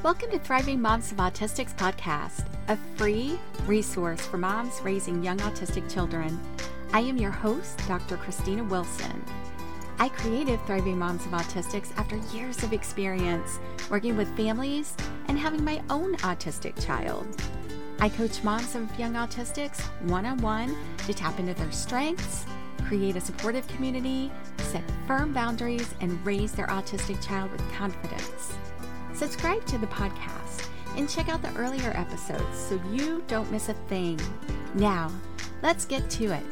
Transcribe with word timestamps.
Welcome 0.00 0.30
to 0.30 0.38
Thriving 0.38 0.80
Moms 0.80 1.10
of 1.10 1.18
Autistics 1.18 1.74
podcast, 1.74 2.46
a 2.68 2.78
free 2.94 3.36
resource 3.66 4.24
for 4.24 4.38
moms 4.38 4.80
raising 4.80 5.24
young 5.24 5.38
autistic 5.38 5.92
children. 5.92 6.38
I 6.92 7.00
am 7.00 7.16
your 7.16 7.32
host, 7.32 7.76
Dr. 7.88 8.16
Christina 8.16 8.62
Wilson. 8.62 9.24
I 9.98 10.08
created 10.10 10.60
Thriving 10.66 11.00
Moms 11.00 11.26
of 11.26 11.32
Autistics 11.32 11.90
after 11.96 12.16
years 12.32 12.62
of 12.62 12.72
experience 12.72 13.58
working 13.90 14.16
with 14.16 14.34
families 14.36 14.94
and 15.26 15.36
having 15.36 15.64
my 15.64 15.82
own 15.90 16.14
autistic 16.18 16.80
child. 16.86 17.26
I 17.98 18.08
coach 18.08 18.44
moms 18.44 18.76
of 18.76 18.96
young 19.00 19.14
autistics 19.14 19.80
one 20.08 20.26
on 20.26 20.38
one 20.38 20.76
to 21.08 21.12
tap 21.12 21.40
into 21.40 21.54
their 21.54 21.72
strengths, 21.72 22.46
create 22.84 23.16
a 23.16 23.20
supportive 23.20 23.66
community, 23.66 24.30
set 24.58 24.84
firm 25.08 25.32
boundaries, 25.32 25.92
and 26.00 26.24
raise 26.24 26.52
their 26.52 26.68
autistic 26.68 27.20
child 27.20 27.50
with 27.50 27.72
confidence. 27.72 28.56
Subscribe 29.18 29.66
to 29.66 29.78
the 29.78 29.86
podcast 29.88 30.68
and 30.96 31.08
check 31.08 31.28
out 31.28 31.42
the 31.42 31.52
earlier 31.56 31.90
episodes 31.96 32.56
so 32.56 32.80
you 32.92 33.24
don't 33.26 33.50
miss 33.50 33.68
a 33.68 33.74
thing. 33.88 34.16
Now, 34.74 35.10
let's 35.60 35.84
get 35.84 36.08
to 36.10 36.26
it. 36.26 36.44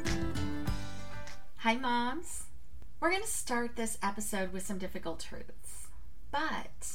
Hi, 1.58 1.76
moms. 1.76 2.46
We're 2.98 3.10
going 3.10 3.22
to 3.22 3.28
start 3.28 3.76
this 3.76 3.98
episode 4.02 4.52
with 4.52 4.66
some 4.66 4.78
difficult 4.78 5.20
truths, 5.20 5.86
but 6.32 6.88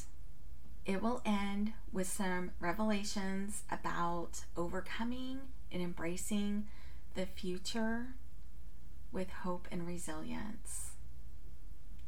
it 0.85 1.02
will 1.02 1.21
end 1.26 1.71
with 1.93 2.07
some 2.07 2.51
revelations 2.59 3.63
about 3.71 4.43
overcoming 4.57 5.40
and 5.71 5.81
embracing 5.81 6.65
the 7.15 7.26
future 7.27 8.07
with 9.13 9.29
hope 9.29 9.70
and 9.71 9.88
resilience. 9.88 10.91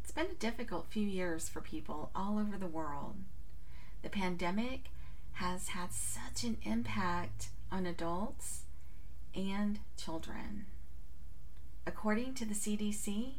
It's 0.03 0.11
been 0.11 0.31
a 0.31 0.33
difficult 0.33 0.87
few 0.89 1.07
years 1.07 1.47
for 1.47 1.61
people 1.61 2.11
all 2.13 2.37
over 2.37 2.57
the 2.57 2.67
world. 2.67 3.15
The 4.03 4.09
pandemic 4.09 4.91
has 5.33 5.69
had 5.69 5.91
such 5.91 6.43
an 6.43 6.57
impact 6.63 7.49
on 7.71 7.87
adults 7.87 8.65
and 9.33 9.79
children. 9.97 10.67
According 11.87 12.35
to 12.35 12.45
the 12.45 12.53
CDC, 12.53 13.37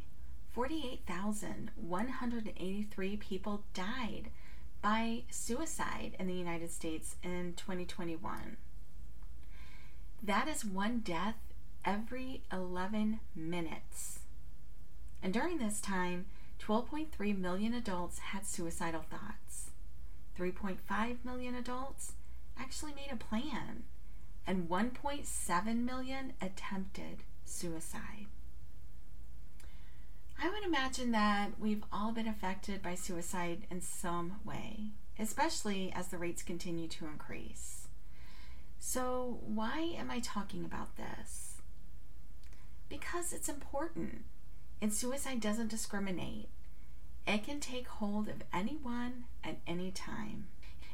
48,183 0.51 3.17
people 3.17 3.63
died 3.73 4.29
by 4.81 5.23
suicide 5.29 6.17
in 6.19 6.27
the 6.27 6.33
United 6.33 6.71
States 6.71 7.15
in 7.23 7.53
2021. 7.55 8.57
That 10.21 10.47
is 10.47 10.63
one 10.65 10.99
death 10.99 11.37
every 11.83 12.43
11 12.51 13.19
minutes. 13.35 14.19
And 15.21 15.31
during 15.33 15.59
this 15.59 15.79
time, 15.79 16.25
12.3 16.59 17.37
million 17.37 17.73
adults 17.73 18.19
had 18.19 18.45
suicidal 18.45 19.05
thoughts. 19.09 19.71
3.5 20.37 21.17
million 21.23 21.55
adults 21.55 22.13
actually 22.59 22.93
made 22.93 23.11
a 23.11 23.15
plan, 23.15 23.83
and 24.47 24.69
1.7 24.69 25.75
million 25.83 26.33
attempted 26.41 27.23
suicide. 27.45 28.27
I 30.41 30.49
would 30.49 30.63
imagine 30.63 31.11
that 31.11 31.51
we've 31.59 31.83
all 31.91 32.11
been 32.11 32.27
affected 32.27 32.81
by 32.81 32.95
suicide 32.95 33.65
in 33.71 33.81
some 33.81 34.35
way, 34.43 34.91
especially 35.17 35.93
as 35.95 36.09
the 36.09 36.17
rates 36.17 36.43
continue 36.43 36.87
to 36.89 37.05
increase. 37.05 37.87
So, 38.79 39.39
why 39.45 39.95
am 39.97 40.11
I 40.11 40.19
talking 40.19 40.65
about 40.65 40.97
this? 40.97 41.61
Because 42.89 43.33
it's 43.33 43.49
important, 43.49 44.25
and 44.81 44.93
suicide 44.93 45.39
doesn't 45.39 45.69
discriminate. 45.69 46.49
It 47.27 47.43
can 47.43 47.59
take 47.59 47.87
hold 47.87 48.27
of 48.27 48.43
anyone 48.53 49.25
at 49.43 49.57
any 49.65 49.91
time. 49.91 50.47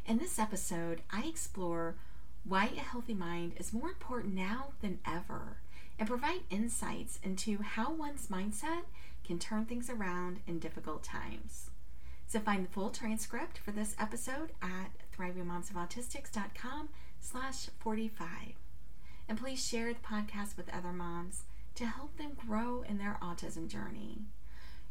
In 0.05 0.17
this 0.17 0.39
episode, 0.39 1.01
I 1.11 1.23
explore 1.23 1.95
why 2.43 2.65
a 2.75 2.79
healthy 2.79 3.13
mind 3.13 3.53
is 3.57 3.73
more 3.73 3.89
important 3.89 4.33
now 4.33 4.73
than 4.81 4.99
ever 5.05 5.57
and 5.99 6.07
provide 6.07 6.41
insights 6.49 7.19
into 7.21 7.61
how 7.61 7.93
one's 7.93 8.27
mindset 8.27 8.83
can 9.23 9.37
turn 9.37 9.65
things 9.65 9.89
around 9.89 10.39
in 10.47 10.57
difficult 10.57 11.03
times. 11.03 11.69
So 12.27 12.39
find 12.39 12.65
the 12.65 12.71
full 12.71 12.89
transcript 12.89 13.57
for 13.57 13.71
this 13.71 13.95
episode 13.99 14.51
at 14.61 14.91
thrivingmomsofautistics.com 15.15 16.89
slash 17.19 17.67
45. 17.79 18.27
And 19.27 19.37
please 19.37 19.65
share 19.65 19.93
the 19.93 19.99
podcast 19.99 20.57
with 20.57 20.73
other 20.73 20.93
moms 20.93 21.43
to 21.75 21.85
help 21.85 22.17
them 22.17 22.31
grow 22.47 22.83
in 22.87 22.97
their 22.97 23.19
autism 23.21 23.67
journey. 23.67 24.19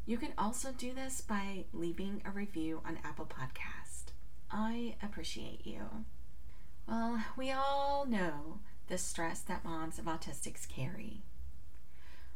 You 0.07 0.17
can 0.17 0.33
also 0.37 0.73
do 0.73 0.93
this 0.93 1.21
by 1.21 1.65
leaving 1.73 2.23
a 2.25 2.31
review 2.31 2.81
on 2.85 2.99
Apple 3.05 3.27
Podcast. 3.27 4.13
I 4.51 4.97
appreciate 5.03 5.67
you. 5.67 6.05
Well, 6.89 7.23
we 7.37 7.53
all 7.53 8.07
know 8.07 8.61
the 8.89 8.99
stress 8.99 9.41
that 9.43 9.65
moms 9.65 9.99
of 9.99 10.07
autistics 10.07 10.69
carry. 10.69 11.23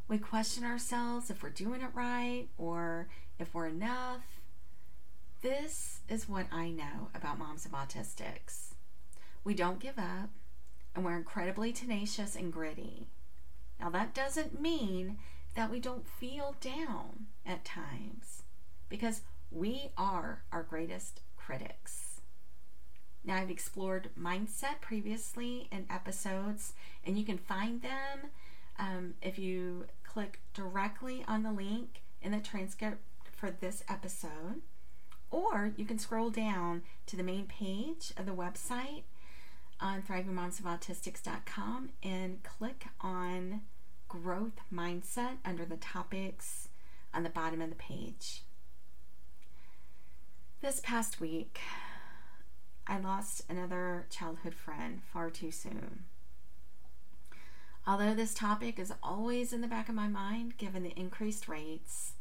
We 0.06 0.18
question 0.18 0.64
ourselves 0.64 1.30
if 1.30 1.42
we're 1.42 1.50
doing 1.50 1.80
it 1.80 1.90
right 1.94 2.46
or 2.58 3.08
if 3.38 3.54
we're 3.54 3.66
enough. 3.66 4.40
This 5.42 6.00
is 6.08 6.28
what 6.28 6.46
I 6.52 6.70
know 6.70 7.08
about 7.14 7.38
moms 7.38 7.66
of 7.66 7.72
autistics. 7.72 8.74
We 9.42 9.54
don't 9.54 9.80
give 9.80 9.98
up 9.98 10.30
and 10.94 11.04
we're 11.04 11.16
incredibly 11.16 11.72
tenacious 11.72 12.36
and 12.36 12.52
gritty. 12.52 13.08
Now, 13.80 13.90
that 13.90 14.14
doesn't 14.14 14.60
mean 14.60 15.18
that 15.54 15.70
we 15.70 15.80
don't 15.80 16.06
feel 16.06 16.56
down 16.60 17.26
at 17.46 17.64
times 17.64 18.42
because 18.88 19.22
we 19.50 19.90
are 19.96 20.42
our 20.52 20.62
greatest 20.62 21.20
critics. 21.36 22.20
Now, 23.24 23.36
I've 23.36 23.50
explored 23.50 24.10
mindset 24.20 24.80
previously 24.80 25.68
in 25.72 25.86
episodes, 25.88 26.74
and 27.06 27.18
you 27.18 27.24
can 27.24 27.38
find 27.38 27.80
them 27.80 28.30
um, 28.78 29.14
if 29.22 29.38
you 29.38 29.86
click 30.04 30.40
directly 30.52 31.24
on 31.26 31.42
the 31.42 31.52
link 31.52 32.02
in 32.20 32.32
the 32.32 32.40
transcript 32.40 33.00
for 33.32 33.50
this 33.50 33.82
episode, 33.88 34.60
or 35.30 35.72
you 35.76 35.84
can 35.84 35.98
scroll 35.98 36.30
down 36.30 36.82
to 37.06 37.16
the 37.16 37.22
main 37.22 37.46
page 37.46 38.12
of 38.16 38.26
the 38.26 38.32
website 38.32 39.04
on 39.80 40.02
thrivingmomsofautistics.com 40.02 41.90
and 42.02 42.42
click 42.42 42.86
on 43.00 43.62
growth 44.22 44.60
mindset 44.72 45.38
under 45.44 45.64
the 45.64 45.76
topics 45.76 46.68
on 47.12 47.24
the 47.24 47.28
bottom 47.28 47.60
of 47.60 47.68
the 47.68 47.74
page. 47.74 48.42
This 50.60 50.78
past 50.78 51.20
week, 51.20 51.58
I 52.86 53.00
lost 53.00 53.42
another 53.48 54.06
childhood 54.10 54.54
friend 54.54 55.00
far 55.12 55.30
too 55.30 55.50
soon. 55.50 56.04
Although 57.88 58.14
this 58.14 58.34
topic 58.34 58.78
is 58.78 58.92
always 59.02 59.52
in 59.52 59.62
the 59.62 59.66
back 59.66 59.88
of 59.88 59.96
my 59.96 60.06
mind, 60.06 60.58
given 60.58 60.84
the 60.84 60.96
increased 60.96 61.48
rates, 61.48 62.12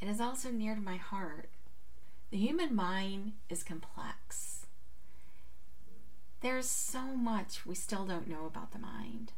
it 0.00 0.08
is 0.08 0.18
also 0.18 0.50
near 0.50 0.74
to 0.74 0.80
my 0.80 0.96
heart. 0.96 1.50
The 2.30 2.38
human 2.38 2.74
mind 2.74 3.34
is 3.50 3.62
complex. 3.62 4.64
There's 6.40 6.68
so 6.70 7.02
much 7.16 7.66
we 7.66 7.74
still 7.74 8.06
don't 8.06 8.28
know 8.28 8.46
about 8.46 8.72
the 8.72 8.78
mind. 8.78 9.32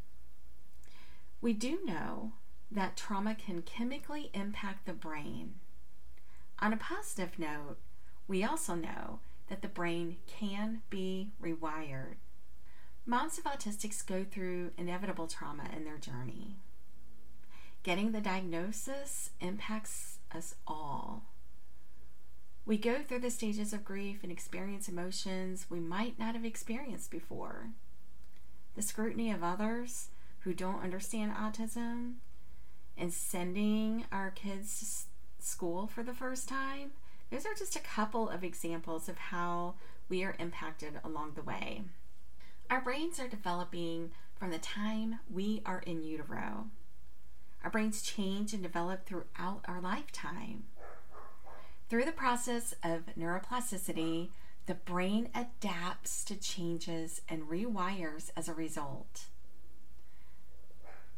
We 1.41 1.53
do 1.53 1.79
know 1.85 2.33
that 2.71 2.97
trauma 2.97 3.35
can 3.35 3.63
chemically 3.63 4.31
impact 4.35 4.87
the 4.87 4.93
brain. 4.93 5.55
On 6.59 6.73
a 6.73 6.77
positive 6.77 7.39
note, 7.39 7.79
we 8.27 8.43
also 8.43 8.75
know 8.75 9.21
that 9.49 9.63
the 9.63 9.69
brain 9.69 10.17
can 10.27 10.83
be 10.91 11.31
rewired. 11.43 12.17
Moms 13.07 13.39
of 13.39 13.45
autistics 13.45 14.05
go 14.05 14.25
through 14.25 14.73
inevitable 14.77 15.29
trauma 15.29 15.71
in 15.75 15.85
their 15.85 15.97
journey. 15.97 16.57
Getting 17.83 18.13
the 18.13 18.21
diagnosis 18.21 19.31
impacts 19.41 20.19
us 20.35 20.57
all. 20.67 21.23
We 22.67 22.77
go 22.77 23.03
through 23.03 23.21
the 23.21 23.31
stages 23.31 23.73
of 23.73 23.85
grief 23.85 24.19
and 24.23 24.31
experience 24.31 24.89
emotions 24.89 25.67
we 25.71 25.81
might 25.81 26.19
not 26.19 26.35
have 26.35 26.45
experienced 26.45 27.11
before. 27.11 27.71
The 28.75 28.83
scrutiny 28.83 29.31
of 29.31 29.43
others 29.43 30.09
who 30.41 30.55
don't 30.55 30.83
understand 30.83 31.33
autism 31.35 32.15
and 32.97 33.13
sending 33.13 34.05
our 34.11 34.31
kids 34.31 35.07
to 35.39 35.45
school 35.45 35.87
for 35.87 36.03
the 36.03 36.15
first 36.15 36.49
time 36.49 36.93
those 37.31 37.45
are 37.45 37.55
just 37.55 37.77
a 37.77 37.81
couple 37.81 38.29
of 38.29 38.43
examples 38.43 39.09
of 39.09 39.19
how 39.19 39.75
we 40.09 40.25
are 40.25 40.37
impacted 40.39 40.99
along 41.05 41.33
the 41.35 41.43
way. 41.43 41.83
Our 42.71 42.81
brains 42.81 43.21
are 43.21 43.29
developing 43.29 44.13
from 44.39 44.51
the 44.51 44.59
time 44.59 45.21
we 45.31 45.63
are 45.67 45.81
in 45.81 46.03
utero. 46.03 46.69
Our 47.63 47.71
brains 47.71 48.03
change 48.03 48.55
and 48.55 48.63
develop 48.63 49.05
throughout 49.05 49.65
our 49.67 49.81
lifetime. 49.81 50.65
Through 51.91 52.05
the 52.05 52.13
process 52.13 52.75
of 52.83 53.03
neuroplasticity, 53.19 54.29
the 54.67 54.75
brain 54.75 55.29
adapts 55.35 56.25
to 56.25 56.37
changes 56.37 57.21
and 57.29 57.43
rewires 57.43 58.31
as 58.37 58.49
a 58.49 58.55
result. 58.55 59.27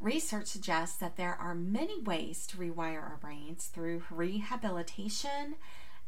Research 0.00 0.46
suggests 0.46 0.96
that 0.96 1.16
there 1.16 1.36
are 1.38 1.54
many 1.54 2.00
ways 2.00 2.46
to 2.46 2.56
rewire 2.56 3.02
our 3.02 3.18
brains 3.20 3.66
through 3.66 4.02
rehabilitation 4.10 5.56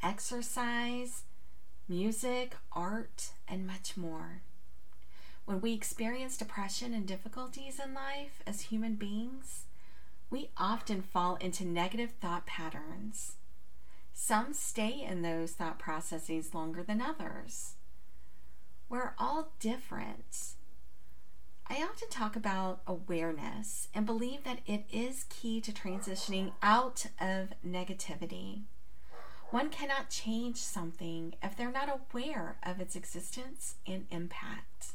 exercise, 0.03 1.23
music, 1.89 2.56
art, 2.73 3.33
and 3.47 3.67
much 3.67 3.97
more. 3.97 4.43
When 5.44 5.61
we 5.61 5.75
experience 5.75 6.37
depression 6.37 6.94
and 6.94 7.06
difficulties 7.06 7.79
in 7.79 7.94
life 7.94 8.43
as 8.47 8.62
human 8.62 8.94
beings, 8.94 9.65
we 10.31 10.50
often 10.56 11.03
fall 11.03 11.37
into 11.37 11.65
negative 11.65 12.12
thought 12.21 12.47
patterns. 12.47 13.37
Some 14.15 14.55
stay 14.55 15.03
in 15.06 15.23
those 15.23 15.53
thought 15.53 15.79
processes 15.79 16.55
longer 16.55 16.83
than 16.83 17.03
others. 17.03 17.75
We're 18.89 19.15
all 19.19 19.53
different. 19.61 20.55
I 21.72 21.76
often 21.76 22.10
talk 22.10 22.36
about 22.36 22.82
awareness 22.86 23.88
and 23.94 24.04
believe 24.04 24.44
that 24.44 24.58
it 24.66 24.84
is 24.92 25.24
key 25.30 25.58
to 25.62 25.72
transitioning 25.72 26.52
out 26.62 27.06
of 27.19 27.54
negativity. 27.66 28.64
One 29.48 29.70
cannot 29.70 30.10
change 30.10 30.58
something 30.58 31.34
if 31.42 31.56
they're 31.56 31.72
not 31.72 31.88
aware 31.88 32.58
of 32.62 32.78
its 32.78 32.94
existence 32.94 33.76
and 33.86 34.04
impact. 34.10 34.88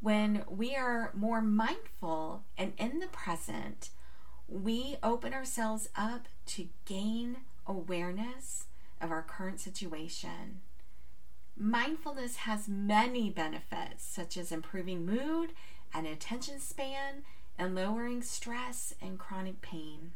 When 0.00 0.42
we 0.48 0.74
are 0.74 1.12
more 1.14 1.40
mindful 1.40 2.42
and 2.58 2.72
in 2.76 2.98
the 2.98 3.06
present, 3.06 3.90
we 4.48 4.96
open 5.00 5.32
ourselves 5.32 5.90
up 5.94 6.26
to 6.46 6.66
gain 6.86 7.36
awareness 7.68 8.64
of 9.00 9.12
our 9.12 9.22
current 9.22 9.60
situation. 9.60 10.62
Mindfulness 11.62 12.36
has 12.36 12.70
many 12.70 13.28
benefits, 13.28 14.02
such 14.02 14.38
as 14.38 14.50
improving 14.50 15.04
mood 15.04 15.50
and 15.92 16.06
attention 16.06 16.58
span 16.58 17.22
and 17.58 17.74
lowering 17.74 18.22
stress 18.22 18.94
and 19.02 19.18
chronic 19.18 19.60
pain. 19.60 20.12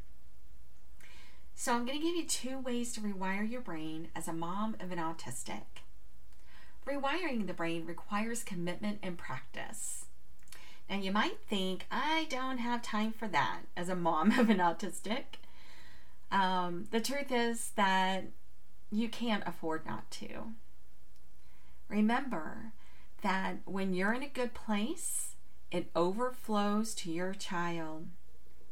So, 1.54 1.74
I'm 1.74 1.84
going 1.84 1.98
to 1.98 2.04
give 2.04 2.16
you 2.16 2.24
two 2.24 2.58
ways 2.58 2.94
to 2.94 3.02
rewire 3.02 3.48
your 3.48 3.60
brain 3.60 4.08
as 4.16 4.26
a 4.26 4.32
mom 4.32 4.74
of 4.80 4.90
an 4.90 4.96
autistic. 4.96 5.82
Rewiring 6.86 7.46
the 7.46 7.52
brain 7.52 7.84
requires 7.84 8.42
commitment 8.42 9.00
and 9.02 9.18
practice. 9.18 10.06
Now, 10.88 10.96
you 10.96 11.12
might 11.12 11.40
think, 11.46 11.84
I 11.90 12.26
don't 12.30 12.56
have 12.56 12.80
time 12.80 13.12
for 13.12 13.28
that 13.28 13.60
as 13.76 13.90
a 13.90 13.94
mom 13.94 14.38
of 14.38 14.48
an 14.48 14.58
autistic. 14.60 15.24
Um, 16.32 16.88
the 16.90 17.00
truth 17.00 17.30
is 17.30 17.72
that 17.76 18.24
you 18.90 19.10
can't 19.10 19.46
afford 19.46 19.84
not 19.84 20.10
to. 20.12 20.54
Remember 21.88 22.72
that 23.22 23.58
when 23.64 23.94
you're 23.94 24.12
in 24.12 24.22
a 24.22 24.28
good 24.28 24.54
place, 24.54 25.34
it 25.70 25.90
overflows 25.94 26.94
to 26.94 27.10
your 27.10 27.34
child. 27.34 28.08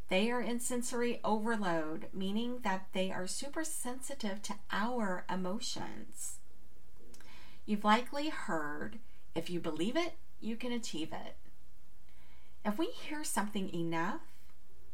They 0.09 0.31
are 0.31 0.41
in 0.41 0.61
sensory 0.61 1.21
overload, 1.25 2.09
meaning 2.13 2.61
that 2.63 2.89
they 2.93 3.11
are 3.11 3.27
super 3.27 3.65
sensitive 3.65 4.43
to 4.43 4.55
our 4.71 5.25
emotions. 5.31 6.39
You've 7.65 7.85
likely 7.85 8.29
heard 8.29 8.99
if 9.35 9.49
you 9.49 9.61
believe 9.61 9.97
it, 9.97 10.15
you 10.41 10.57
can 10.57 10.73
achieve 10.73 11.13
it. 11.13 11.37
If 12.65 12.79
we 12.79 12.87
hear 12.87 13.25
something 13.25 13.73
enough, 13.75 14.21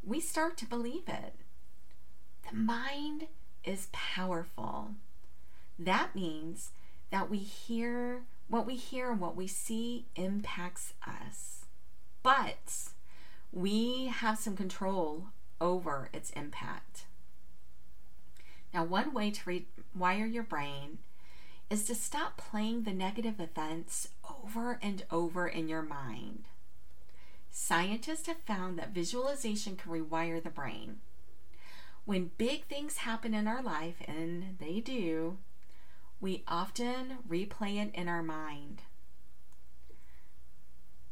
we 0.05 0.21
start 0.21 0.57
to 0.59 0.67
believe 0.67 1.09
it. 1.09 1.35
The 2.49 2.57
mind 2.57 3.27
is 3.65 3.89
powerful. 3.93 4.93
That 5.79 6.15
means 6.15 6.71
that 7.11 7.31
we 7.31 7.39
hear 7.39 8.23
what 8.49 8.67
we 8.67 8.77
hear 8.77 9.11
and 9.11 9.21
what 9.21 9.37
we 9.37 9.47
see 9.47 10.07
impacts 10.17 10.95
us. 11.07 11.67
But 12.23 12.91
we 13.53 14.07
have 14.07 14.39
some 14.39 14.57
control 14.57 15.27
over 15.61 16.09
its 16.13 16.31
impact. 16.31 17.05
Now, 18.73 18.85
one 18.85 19.13
way 19.13 19.31
to 19.31 19.63
rewire 19.99 20.33
your 20.33 20.43
brain 20.43 20.99
is 21.71 21.85
to 21.85 21.95
stop 21.95 22.37
playing 22.39 22.83
the 22.83 22.93
negative 22.93 23.41
events 23.41 24.09
over 24.29 24.79
and 24.83 25.05
over 25.11 25.47
in 25.47 25.69
your 25.69 25.83
mind. 25.83 26.45
Scientists 27.51 28.27
have 28.27 28.41
found 28.47 28.79
that 28.79 28.95
visualization 28.95 29.77
can 29.77 29.93
rewire 29.93 30.43
the 30.43 30.51
brain. 30.51 31.01
When 32.05 32.31
big 32.39 32.65
things 32.65 32.99
happen 32.99 33.35
in 33.35 33.47
our 33.47 33.63
life, 33.63 33.97
and 34.07 34.57
they 34.59 34.81
do, 34.81 35.39
we 36.21 36.43
often 36.49 37.19
replay 37.29 37.83
it 37.85 37.95
in 37.95 38.09
our 38.09 38.23
mind. 38.23 38.83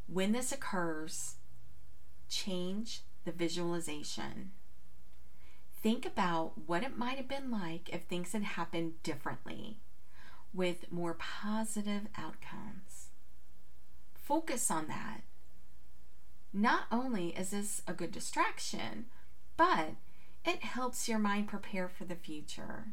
When 0.07 0.31
this 0.31 0.51
occurs, 0.51 1.35
change 2.29 3.01
the 3.25 3.31
visualization. 3.31 4.51
Think 5.81 6.05
about 6.05 6.53
what 6.65 6.83
it 6.83 6.97
might 6.97 7.17
have 7.17 7.27
been 7.27 7.51
like 7.51 7.89
if 7.89 8.03
things 8.03 8.33
had 8.33 8.43
happened 8.43 9.01
differently 9.03 9.79
with 10.53 10.91
more 10.91 11.13
positive 11.13 12.07
outcomes. 12.17 13.09
Focus 14.15 14.71
on 14.71 14.87
that. 14.87 15.21
Not 16.51 16.85
only 16.91 17.29
is 17.29 17.51
this 17.51 17.81
a 17.87 17.93
good 17.93 18.11
distraction, 18.11 19.05
but 19.55 19.91
it 20.45 20.63
helps 20.63 21.07
your 21.07 21.19
mind 21.19 21.47
prepare 21.47 21.87
for 21.87 22.05
the 22.05 22.15
future. 22.15 22.87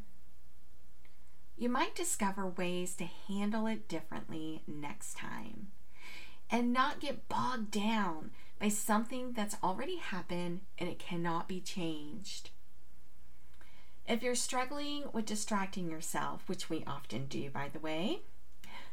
You 1.57 1.69
might 1.69 1.95
discover 1.95 2.47
ways 2.47 2.97
to 2.97 3.05
handle 3.05 3.67
it 3.67 3.89
differently 3.89 4.63
next 4.67 5.17
time 5.17 5.69
and 6.51 6.73
not 6.73 7.01
get 7.01 7.29
bogged 7.29 7.71
down 7.71 8.33
by 8.61 8.69
something 8.69 9.33
that's 9.33 9.57
already 9.63 9.97
happened 9.97 10.61
and 10.79 10.89
it 10.89 10.99
cannot 10.99 11.49
be 11.49 11.61
changed. 11.61 12.51
If 14.07 14.23
you're 14.23 14.35
struggling 14.35 15.05
with 15.13 15.27
distracting 15.27 15.89
yourself, 15.91 16.49
which 16.49 16.69
we 16.69 16.85
often 16.87 17.27
do, 17.27 17.49
by 17.51 17.71
the 17.73 17.79
way, 17.79 18.21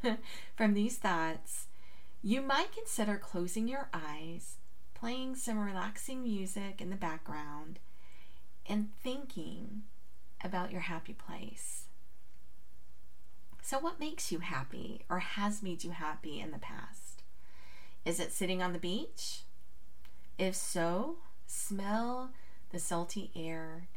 from 0.56 0.74
these 0.74 0.98
thoughts, 0.98 1.68
you 2.22 2.42
might 2.42 2.72
consider 2.72 3.18
closing 3.18 3.68
your 3.68 3.90
eyes, 3.94 4.58
playing 4.94 5.36
some 5.36 5.60
relaxing 5.60 6.24
music 6.24 6.80
in 6.80 6.92
the 6.92 6.96
background, 6.96 7.80
and 8.68 8.90
thinking 9.04 9.82
about 10.44 10.72
your 10.72 10.82
happy 10.82 11.14
place. 11.14 11.88
So, 13.62 13.80
what 13.80 14.00
makes 14.00 14.32
you 14.32 14.40
happy 14.40 15.02
or 15.10 15.20
has 15.20 15.64
made 15.64 15.84
you 15.84 15.92
happy 15.92 16.40
in 16.40 16.52
the 16.52 16.58
past? 16.58 17.24
Is 18.04 18.20
it 18.20 18.34
sitting 18.34 18.62
on 18.62 18.74
the 18.74 18.80
beach? 18.80 19.44
If 20.38 20.56
so, 20.56 21.18
smell 21.46 22.32
the 22.72 22.80
salty 22.80 23.32
air, 23.36 23.88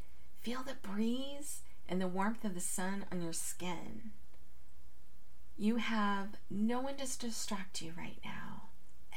feel 0.40 0.62
the 0.62 0.76
breeze 0.88 1.62
and 1.88 2.00
the 2.00 2.06
warmth 2.06 2.44
of 2.44 2.54
the 2.54 2.60
sun 2.60 3.06
on 3.10 3.22
your 3.22 3.32
skin. 3.32 4.10
You 5.56 5.76
have 5.76 6.36
no 6.50 6.80
one 6.80 6.96
to 6.96 7.18
distract 7.18 7.80
you 7.80 7.92
right 7.96 8.18
now. 8.24 8.64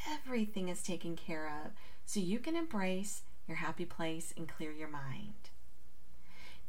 Everything 0.10 0.70
is 0.70 0.82
taken 0.82 1.16
care 1.16 1.48
of 1.48 1.72
so 2.06 2.20
you 2.20 2.40
can 2.40 2.56
embrace 2.56 3.24
your 3.48 3.58
happy 3.58 3.86
place 3.86 4.34
and 4.38 4.48
clear 4.48 4.72
your 4.72 4.88
mind. 4.88 5.50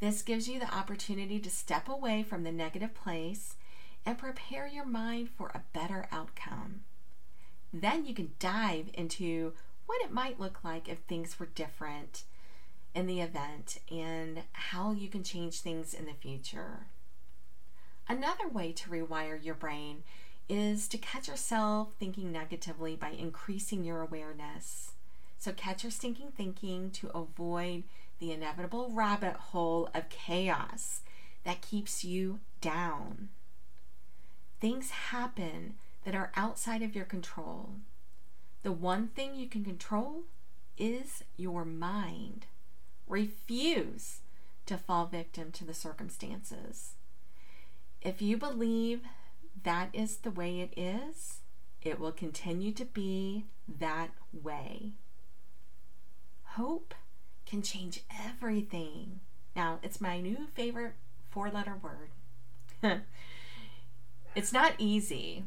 This 0.00 0.22
gives 0.22 0.48
you 0.48 0.58
the 0.58 0.74
opportunity 0.74 1.38
to 1.40 1.50
step 1.50 1.88
away 1.88 2.22
from 2.22 2.44
the 2.44 2.52
negative 2.52 2.94
place 2.94 3.56
and 4.04 4.18
prepare 4.18 4.66
your 4.66 4.86
mind 4.86 5.28
for 5.30 5.48
a 5.48 5.62
better 5.72 6.08
outcome. 6.10 6.82
Then 7.72 8.04
you 8.06 8.14
can 8.14 8.32
dive 8.38 8.90
into 8.94 9.52
what 9.86 10.02
it 10.02 10.12
might 10.12 10.40
look 10.40 10.64
like 10.64 10.88
if 10.88 10.98
things 10.98 11.38
were 11.38 11.46
different 11.46 12.24
in 12.94 13.06
the 13.06 13.20
event 13.20 13.78
and 13.90 14.42
how 14.52 14.92
you 14.92 15.08
can 15.08 15.22
change 15.22 15.60
things 15.60 15.94
in 15.94 16.06
the 16.06 16.12
future. 16.12 16.86
Another 18.08 18.48
way 18.48 18.72
to 18.72 18.90
rewire 18.90 19.42
your 19.42 19.54
brain 19.54 20.02
is 20.48 20.88
to 20.88 20.98
catch 20.98 21.28
yourself 21.28 21.88
thinking 21.98 22.32
negatively 22.32 22.96
by 22.96 23.10
increasing 23.10 23.84
your 23.84 24.00
awareness. 24.00 24.92
So, 25.38 25.52
catch 25.52 25.84
your 25.84 25.92
stinking 25.92 26.32
thinking 26.36 26.90
to 26.92 27.08
avoid 27.08 27.84
the 28.18 28.32
inevitable 28.32 28.90
rabbit 28.90 29.36
hole 29.36 29.88
of 29.94 30.08
chaos 30.08 31.02
that 31.44 31.60
keeps 31.60 32.02
you 32.02 32.40
down. 32.60 33.28
Things 34.60 34.90
happen 34.90 35.74
that 36.04 36.14
are 36.14 36.32
outside 36.34 36.82
of 36.82 36.94
your 36.94 37.04
control. 37.04 37.70
The 38.62 38.72
one 38.72 39.08
thing 39.08 39.34
you 39.34 39.46
can 39.46 39.64
control 39.64 40.22
is 40.76 41.22
your 41.36 41.64
mind. 41.64 42.46
Refuse 43.06 44.18
to 44.66 44.76
fall 44.76 45.06
victim 45.06 45.52
to 45.52 45.64
the 45.64 45.74
circumstances. 45.74 46.92
If 48.02 48.20
you 48.20 48.36
believe 48.36 49.02
that 49.62 49.90
is 49.92 50.18
the 50.18 50.30
way 50.30 50.60
it 50.60 50.72
is, 50.76 51.40
it 51.82 51.98
will 51.98 52.12
continue 52.12 52.72
to 52.72 52.84
be 52.84 53.44
that 53.78 54.10
way. 54.32 54.92
Hope 56.42 56.94
can 57.46 57.62
change 57.62 58.02
everything. 58.26 59.20
Now, 59.56 59.78
it's 59.82 60.00
my 60.00 60.20
new 60.20 60.48
favorite 60.54 60.94
four 61.30 61.50
letter 61.50 61.76
word. 61.80 62.10
It's 64.38 64.52
not 64.52 64.74
easy. 64.78 65.46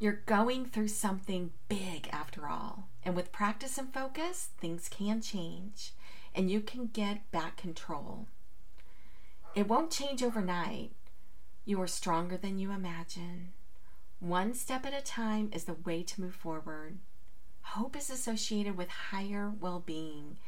You're 0.00 0.22
going 0.24 0.64
through 0.64 0.88
something 0.88 1.50
big 1.68 2.08
after 2.10 2.46
all. 2.46 2.88
And 3.04 3.14
with 3.14 3.30
practice 3.30 3.76
and 3.76 3.92
focus, 3.92 4.48
things 4.58 4.88
can 4.88 5.20
change 5.20 5.92
and 6.34 6.50
you 6.50 6.62
can 6.62 6.86
get 6.86 7.30
back 7.30 7.58
control. 7.58 8.26
It 9.54 9.68
won't 9.68 9.90
change 9.90 10.22
overnight, 10.22 10.92
You 11.66 11.78
are 11.82 11.86
stronger 11.86 12.38
than 12.38 12.58
you 12.58 12.72
imagine. 12.72 13.52
One 14.18 14.54
step 14.54 14.86
at 14.86 14.98
a 14.98 15.02
time 15.02 15.50
is 15.52 15.64
the 15.64 15.76
way 15.84 16.02
to 16.04 16.20
move 16.22 16.34
forward. 16.34 16.96
Hope 17.74 17.96
is 17.96 18.08
associated 18.08 18.78
with 18.78 18.88
higher 19.10 19.52
well 19.60 19.82
being. 19.84 20.38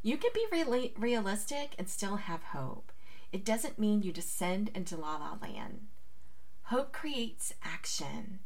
You 0.00 0.16
can 0.16 0.30
be 0.32 0.46
real- 0.52 0.90
realistic 0.96 1.74
and 1.76 1.88
still 1.88 2.16
have 2.16 2.44
hope. 2.44 2.92
It 3.32 3.44
doesn't 3.44 3.80
mean 3.80 4.04
you 4.04 4.12
descend 4.12 4.70
into 4.76 4.96
la 4.96 5.16
la 5.16 5.38
land. 5.42 5.88
Hope 6.68 6.92
creates 6.92 7.52
action, 7.62 8.38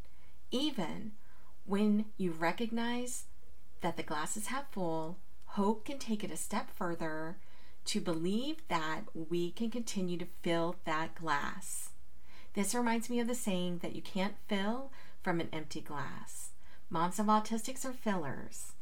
even 0.51 1.13
when 1.65 2.07
you 2.17 2.33
recognize 2.33 3.27
that 3.81 3.97
the 3.97 4.03
glass 4.03 4.37
is 4.37 4.49
half 4.49 4.73
full. 4.73 5.19
Hope 5.53 5.85
can 5.85 5.99
take 5.99 6.25
it 6.25 6.33
a 6.33 6.37
step 6.37 6.69
further 6.71 7.37
to 7.85 8.01
believe 8.01 8.57
that 8.69 9.03
we 9.15 9.53
can 9.53 9.71
continue 9.71 10.19
to 10.19 10.27
fill 10.43 10.77
that 10.85 11.15
glass. 11.15 11.91
This 12.55 12.75
reminds 12.75 13.09
me 13.09 13.21
of 13.21 13.29
the 13.29 13.37
saying 13.37 13.79
that 13.83 13.95
you 13.95 14.03
can't 14.03 14.35
fill 14.49 14.91
from 15.23 15.41
an 15.41 15.49
empty 15.53 15.81
glass. 15.81 16.51
Moms 16.91 17.21
of 17.21 17.27
autistics 17.27 17.85
are 17.85 17.93
fillers. 17.93 18.73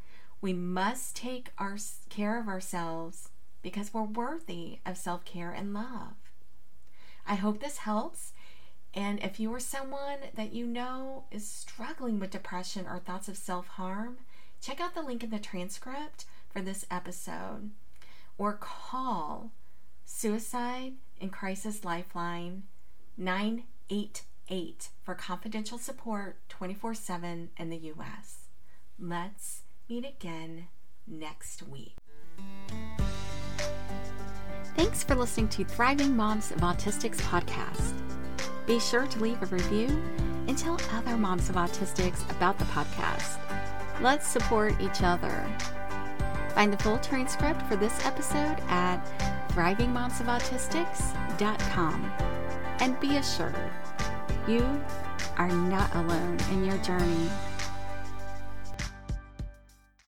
We 0.40 0.54
must 0.54 1.14
take 1.14 1.50
our 1.58 1.76
care 2.08 2.40
of 2.40 2.48
ourselves 2.48 3.28
because 3.62 3.92
we're 3.92 4.02
worthy 4.02 4.78
of 4.86 4.96
self 4.96 5.26
care 5.26 5.50
and 5.52 5.74
love. 5.74 6.14
I 7.26 7.34
hope 7.34 7.60
this 7.60 7.78
helps. 7.78 8.32
And 8.96 9.22
if 9.22 9.38
you 9.38 9.52
are 9.52 9.60
someone 9.60 10.20
that 10.34 10.54
you 10.54 10.66
know 10.66 11.24
is 11.30 11.46
struggling 11.46 12.18
with 12.18 12.30
depression 12.30 12.86
or 12.88 12.98
thoughts 12.98 13.28
of 13.28 13.36
self 13.36 13.68
harm, 13.68 14.16
check 14.62 14.80
out 14.80 14.94
the 14.94 15.02
link 15.02 15.22
in 15.22 15.28
the 15.28 15.38
transcript 15.38 16.24
for 16.48 16.62
this 16.62 16.86
episode 16.90 17.70
or 18.38 18.54
call 18.54 19.52
Suicide 20.06 20.94
and 21.20 21.30
Crisis 21.30 21.84
Lifeline 21.84 22.62
988 23.18 24.88
for 25.02 25.14
confidential 25.14 25.76
support 25.76 26.38
24 26.48 26.94
7 26.94 27.50
in 27.58 27.70
the 27.70 27.76
U.S. 27.76 28.48
Let's 28.98 29.62
meet 29.90 30.06
again 30.06 30.68
next 31.06 31.62
week. 31.62 31.96
Thanks 34.74 35.04
for 35.04 35.14
listening 35.14 35.48
to 35.50 35.64
Thriving 35.64 36.16
Moms 36.16 36.50
of 36.50 36.58
Autistics 36.58 37.16
podcast. 37.18 38.05
Be 38.66 38.78
sure 38.80 39.06
to 39.06 39.20
leave 39.20 39.42
a 39.42 39.46
review 39.46 40.02
and 40.48 40.58
tell 40.58 40.78
other 40.92 41.16
moms 41.16 41.48
of 41.48 41.54
autistics 41.56 42.28
about 42.30 42.58
the 42.58 42.66
podcast. 42.66 43.38
Let's 44.00 44.26
support 44.26 44.74
each 44.80 45.02
other. 45.02 45.46
Find 46.54 46.72
the 46.72 46.78
full 46.78 46.98
transcript 46.98 47.62
for 47.62 47.76
this 47.76 48.04
episode 48.04 48.58
at 48.68 49.00
thrivingmomsofautistics.com. 49.50 52.12
And 52.80 53.00
be 53.00 53.16
assured, 53.16 53.70
you 54.48 54.82
are 55.38 55.48
not 55.48 55.94
alone 55.94 56.38
in 56.50 56.64
your 56.64 56.78
journey 56.78 57.30